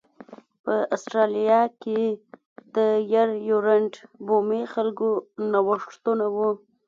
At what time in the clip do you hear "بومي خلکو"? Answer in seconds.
4.27-5.09